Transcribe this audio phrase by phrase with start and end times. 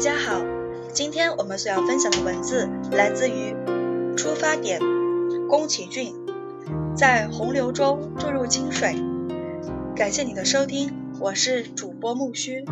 [0.00, 0.40] 家好，
[0.94, 3.54] 今天我们所要分享的文字来自于
[4.16, 4.80] 出发点
[5.46, 6.14] 宫崎骏，
[6.96, 8.94] 在洪流中注入清水。
[9.94, 10.90] 感谢你的收听，
[11.20, 12.64] 我是主播木须。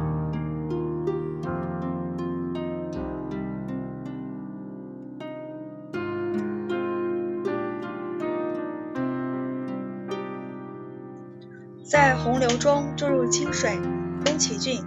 [11.85, 13.79] 在洪流中注入清水，
[14.25, 14.83] 宫崎骏。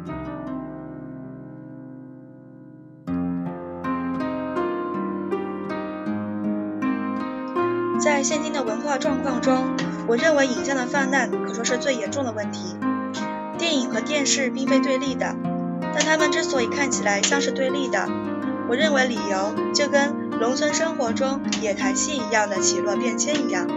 [8.01, 9.75] 在现今的文化状况中，
[10.07, 12.75] 我认为影像的泛滥可说是最严重的问题。
[13.59, 15.35] 电影和电视并非对立的，
[15.93, 18.09] 但它们之所以看起来像是对立的，
[18.67, 23.67] 我认为理由就跟农村生活中野台戏一样的起落变迁一样。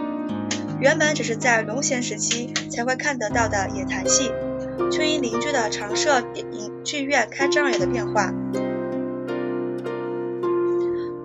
[0.81, 4.33] 原本只是在农闲时期才会看得到的野台戏，
[4.91, 8.33] 却因邻居的常设电影剧院开张而有的变化。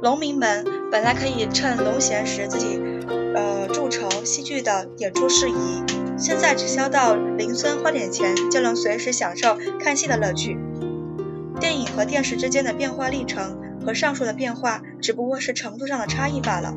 [0.02, 2.80] 农民们本来可以趁农闲时自己，
[3.40, 5.84] 呃，众筹戏剧的演出事宜，
[6.18, 10.60] 现在只需要到邻村花点钱，就能随时享受看戏的乐趣。
[11.58, 16.74] 电影和电视之间的变化历程和上述的变化，只不过是程度上的差异罢了。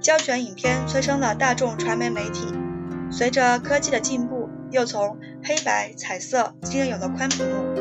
[0.00, 2.46] 胶卷影片催生了大众传媒媒体，
[3.10, 7.74] 随着科技的进步，又从黑白、彩色进而有了宽屏幕，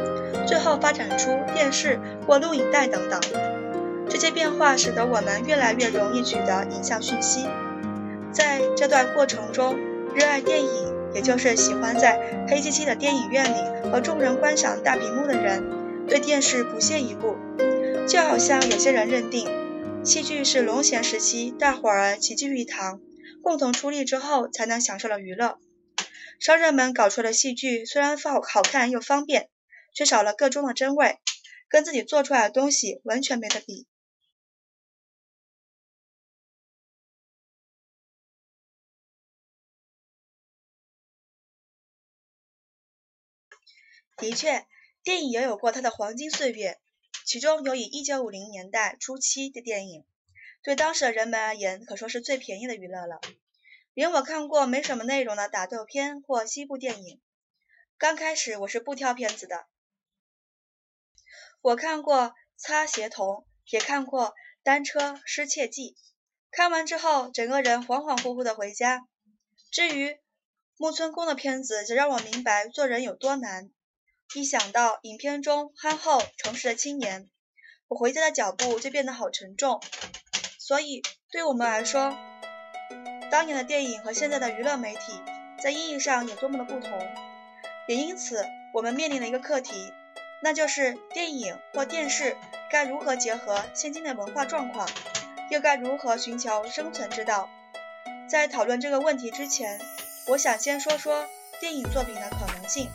[0.48, 3.20] 最后发展出电视或录影带等等。
[4.10, 7.45] 这些变化使得我们越来越容易取得影像讯息。
[8.32, 9.76] 在这段过程中，
[10.16, 15.62] 热爱电影，也就是喜欢在黑漆漆的电影院里和众人观赏大屏幕的人，
[16.08, 17.36] 对电视不屑一顾，
[18.08, 19.45] 就好像有些人认定。
[20.05, 23.02] 戏剧是龙闲时期大伙儿齐聚一堂，
[23.42, 25.58] 共同出力之后才能享受的娱乐。
[26.39, 29.49] 商人们搞出的戏剧虽然好好看又方便，
[29.93, 31.20] 却少了个中的真味，
[31.67, 33.87] 跟自己做出来的东西完全没得比。
[44.15, 44.65] 的确，
[45.04, 46.80] 电影也有过它的黄金岁月。
[47.25, 50.05] 其中有以一九五零年代初期的电影，
[50.64, 53.19] 对当时的人们而言，可说是最便宜的娱乐了。
[53.98, 57.20] 连我看过没什么内容的打斗片或西部电影，
[57.98, 59.66] 刚开始我是不挑片子的。
[61.62, 62.16] 我看过
[62.58, 63.28] 《擦鞋童》，
[63.72, 64.26] 也看过
[64.62, 65.82] 《单车失窃记》，
[66.52, 69.08] 看完之后，整个人恍恍惚惚的回家。
[69.72, 70.20] 至于
[70.78, 73.72] 木村宫的片子，则让我明白做人有多难。
[74.36, 77.32] 一想到影片中憨厚诚实的青年，
[77.88, 79.82] 我回家的脚步就变得好沉重。
[80.60, 82.16] 所以，对我们来说，
[83.30, 85.21] 当年的电影和现在的娱乐媒体
[85.61, 86.99] 在意义上有多么的不同。
[87.88, 89.93] 也因此，我们面临了一个课题，
[90.42, 92.36] 那就是电影或电视
[92.70, 94.89] 该如何结合现今的文化状况，
[95.49, 97.49] 又该如何寻求生存之道。
[98.30, 99.80] 在讨论这个问题之前，
[100.27, 101.26] 我想先说说
[101.60, 102.89] 电影作品的可能性。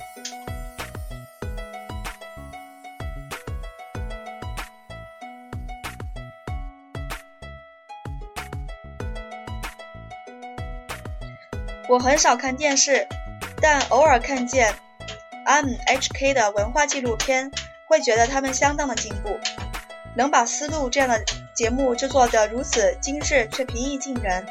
[11.88, 13.06] 我很少看电视，
[13.60, 14.75] 但偶尔看见
[15.44, 17.50] M H K 的文化纪录片，
[17.88, 19.38] 会觉得他们相当的进步。
[20.15, 21.22] 能把《丝路》这样的
[21.54, 24.47] 节目制作得如此精致却平易近人，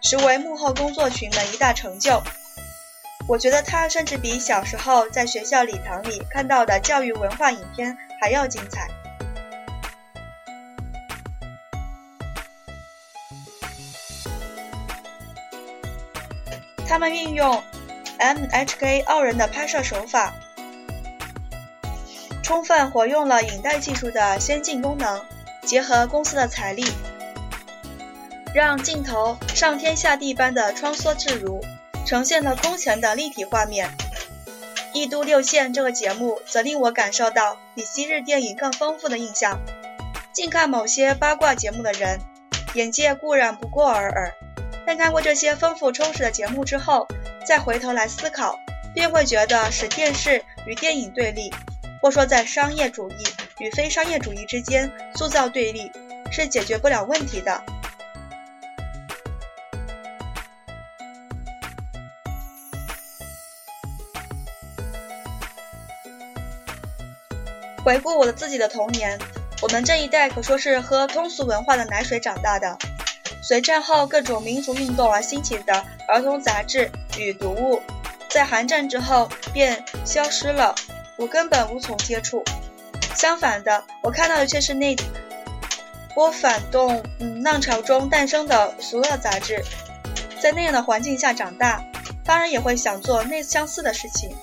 [0.00, 2.22] 实为幕后工作群的一大成就。
[3.28, 8.88] 我觉得它甚至比小时候在学校礼堂里看到的教育文化影片还要精彩。
[16.96, 17.62] 他们运用
[18.18, 20.32] MHK 傲人的拍摄手法，
[22.42, 25.20] 充分活用了影带技术的先进功能，
[25.62, 26.86] 结合公司的财力，
[28.54, 31.60] 让镜头上天下地般的穿梭自如，
[32.06, 33.90] 呈现了空前的立体画面。
[34.94, 39.60] 《一都六县》这个节目则令我感受到比昔日电影更丰富的印象。
[40.32, 42.20] 近看某些八卦节目的人，
[42.72, 44.32] 眼界固然不过尔尔。
[44.86, 47.08] 但看过这些丰富充实的节目之后，
[47.44, 48.56] 再回头来思考，
[48.94, 51.52] 便会觉得使电视与电影对立，
[52.00, 53.24] 或说在商业主义
[53.58, 55.90] 与非商业主义之间塑造对立，
[56.30, 57.60] 是解决不了问题的。
[67.84, 69.18] 回顾我的自己的童年，
[69.62, 72.78] 我们这一代可说是喝通俗文化的奶水长大的。
[73.46, 77.80] 随战后各种民族运动而兴起的儿童杂志与读物，
[78.28, 80.74] 在韩战之后便消失了，
[81.16, 82.42] 我根本无从接触。
[83.14, 84.96] 相反的，我看到的却是那
[86.12, 89.62] 波反动嗯浪潮中诞生的所有杂志。
[90.40, 91.80] 在那样的环境下长大，
[92.24, 94.36] 当然也会想做那相似的事情。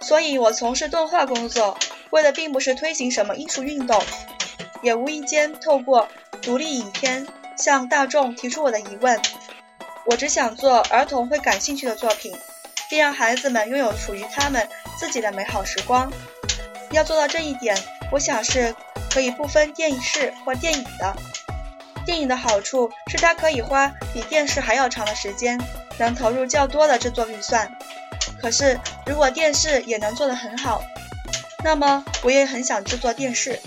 [0.00, 1.76] 所以我从事动画工作，
[2.10, 4.02] 为的并不是推行什么艺术运动，
[4.82, 6.08] 也无意间透过
[6.42, 7.26] 独立影片
[7.56, 9.20] 向大众提出我的疑问。
[10.06, 12.32] 我只想做儿童会感兴趣的作品，
[12.88, 16.12] 并让孩子们拥有属于他们自己的美好时光。
[16.92, 17.76] 要做到这一点，
[18.12, 18.74] 我想是
[19.10, 21.16] 可以不分电视或电影的。
[22.04, 25.60] 电影的好处是它可以花比电视还要长的时间，
[25.98, 27.68] 能投入较多的制作预算。
[28.40, 30.80] 可是，如果电视也能做得很好，
[31.66, 33.58] 那么我也很想制作电视。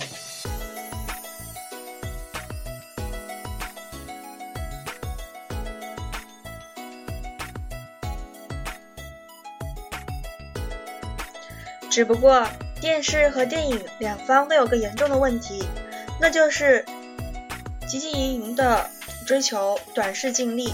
[11.90, 12.48] 只不过，
[12.80, 15.68] 电视和电影两方都有个严重的问题，
[16.22, 16.86] 那就是
[17.86, 18.90] 汲汲营营的
[19.28, 20.74] 追求短视近利。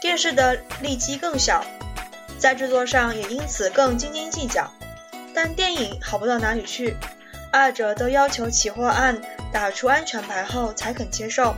[0.00, 1.64] 电视的利基更小。
[2.38, 4.70] 在制作上也因此更斤斤计较，
[5.34, 6.96] 但电影好不到哪里去，
[7.50, 9.20] 二者都要求起货案
[9.52, 11.54] 打出安全牌后才肯接受。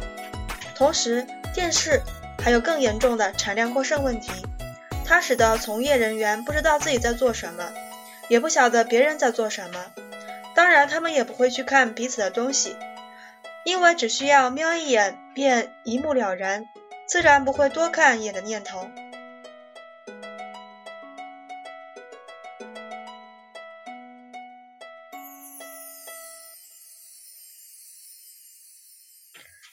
[0.75, 2.01] 同时，电视
[2.43, 4.33] 还有更严重的产量过剩问题，
[5.05, 7.71] 它使得从业人员不知道自己在做什么，
[8.29, 9.87] 也不晓得别人在做什么。
[10.55, 12.77] 当然，他们也不会去看彼此的东西，
[13.65, 16.65] 因为只需要瞄一眼便一目了然，
[17.07, 18.89] 自然不会多看一眼的念头。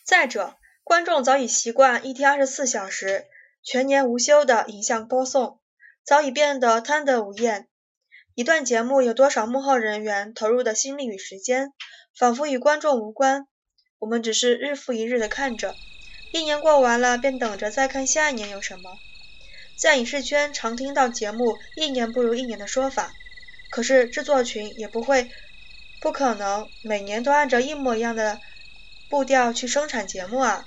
[0.03, 3.23] 再者，观众早已习惯一天二十四小时、
[3.63, 5.61] 全年无休的影像播送，
[6.03, 7.69] 早已变得贪得无厌。
[8.35, 11.71] 一段节目有多少幕后人员投入的心力与时间，
[12.17, 13.47] 仿佛与观众无关。
[13.97, 15.73] 我们只是日复一日的看着，
[16.33, 18.97] 一年过完了，便等着再看下一年有什么。
[19.77, 23.13] 在影视圈常听到节目一年不如一年的说法，
[23.71, 25.31] 可是制作群也不会、
[26.01, 28.41] 不可能每年都按照一模一样的。
[29.13, 30.65] 步调去生产节目啊！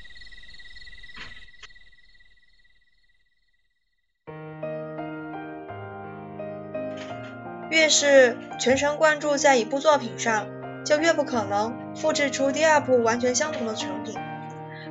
[7.71, 10.47] 越是全神贯注在一部作品上，
[10.85, 14.15] 就越不可能复制出第二部完全相同的成品。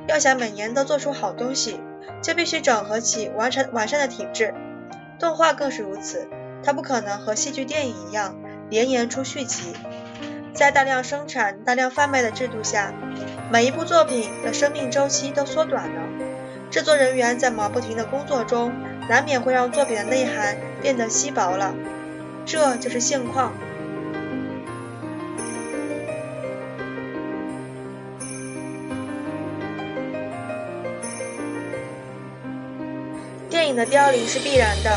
[0.06, 1.80] 要想每年都做出好东西，
[2.22, 4.52] 就必须整合起完成完善的体制。
[5.18, 6.28] 动画更是如此，
[6.62, 8.36] 它不可能和戏剧、电影一样
[8.68, 9.72] 连年出续集。
[10.52, 12.94] 在大量生产、大量贩卖的制度下，
[13.50, 16.02] 每一部作品的生命周期都缩短了。
[16.70, 18.72] 制作人员在忙不停的工作中，
[19.08, 21.74] 难免会让作品的内涵变得稀薄了。
[22.44, 23.52] 这就是现况。
[33.48, 34.90] 电影的凋零是必然的，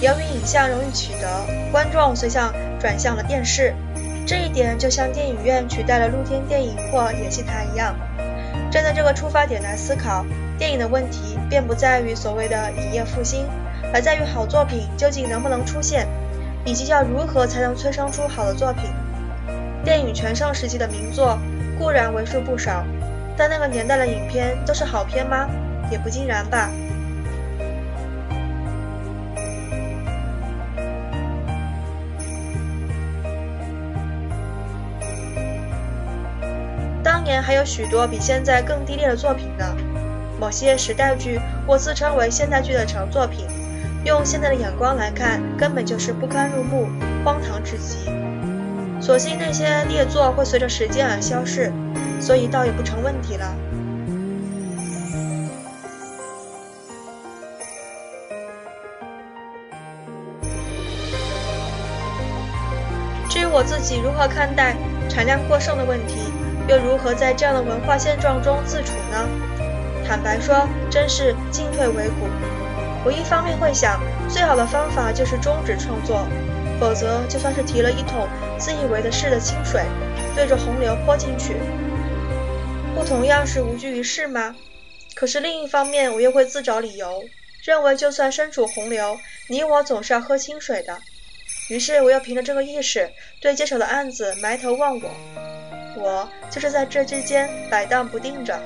[0.00, 3.74] 由于影像容易取得，观众随向转向了电视。
[4.24, 7.94] 这一点就像电影院取代了露天电影或演戏台一样。
[8.70, 10.24] 站在这个出发点来思考，
[10.58, 13.46] 电影的问题便不在于所谓的影业复兴，
[13.92, 16.06] 而在于好作品究竟能不能出现，
[16.64, 18.84] 以及要如何才能催生出好的作品。
[19.84, 21.38] 电影全盛时期的名作
[21.78, 22.84] 固然为数不少，
[23.36, 25.48] 但那个年代的影片都是好片吗？
[25.90, 26.70] 也不尽然吧。
[37.42, 39.64] 还有许多比现在更低劣的作品呢。
[40.40, 43.46] 某些时代剧或自称为现代剧的成作品，
[44.04, 46.88] 用现在的眼光来看，根本就是不堪入目、
[47.24, 48.10] 荒唐至极。
[49.00, 51.72] 所幸那些劣作会随着时间而消逝，
[52.20, 53.54] 所以倒也不成问题了。
[63.30, 64.76] 至于我自己如何看待
[65.08, 66.32] 产量过剩的问题？
[66.68, 69.28] 又如何在这样的文化现状中自处呢？
[70.06, 72.26] 坦白说，真是进退维谷。
[73.04, 76.26] 我一方面会想，最好的方法就是终止创作，
[76.78, 78.28] 否则就算是提了一桶
[78.58, 79.82] 自以为的是的清水，
[80.36, 81.56] 对着洪流泼进去，
[82.94, 84.54] 不同样是无济于事吗？
[85.14, 87.24] 可是另一方面，我又会自找理由，
[87.64, 90.98] 认为就算身处洪流，你我总是要喝清水的。
[91.68, 95.10] 于是我又凭着这个意识，对接手的案子埋头忘我。
[95.96, 98.60] 我就是在这之间摆荡不定着。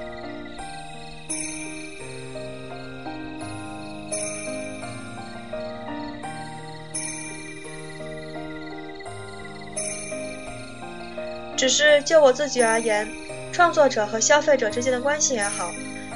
[11.56, 13.08] 只是就我自己而言，
[13.50, 15.72] 创作者和消费者之间的关系也好，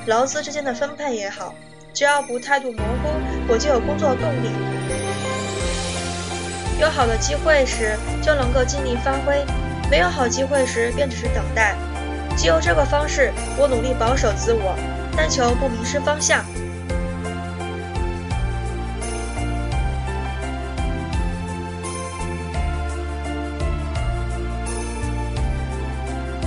[0.06, 1.54] 劳资之间的分配也好，
[1.94, 3.08] 只要不态度模糊，
[3.48, 4.50] 我就有工作动力。
[6.78, 9.42] 有好的机会时就能够尽力发挥，
[9.90, 11.74] 没有好机会时便只是等待。
[12.36, 14.74] 只有这个方式，我努力保守自我，
[15.16, 16.44] 但求不迷失方向。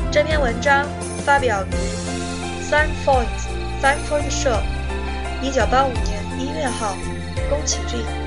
[0.10, 0.88] 这篇文章
[1.26, 1.74] 发表于
[2.72, 3.50] Five Points
[3.82, 4.62] Five Point Show，
[5.42, 6.96] 一九八五年一月号，
[7.50, 8.23] 宫崎骏。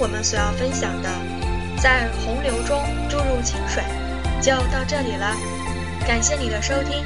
[0.00, 1.08] 我们所要分享的，
[1.82, 3.82] 在洪流中注入清水，
[4.40, 5.34] 就到这里了。
[6.06, 7.04] 感谢你的收听，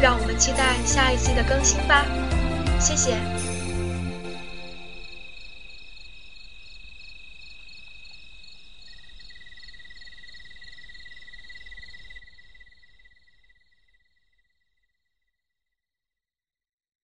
[0.00, 2.04] 让我们期待下一期的更新吧。
[2.80, 3.39] 谢谢。